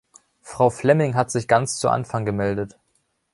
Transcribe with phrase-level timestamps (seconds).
[0.41, 2.79] Frau Flemming hat sich ganz zu Anfang gemeldet.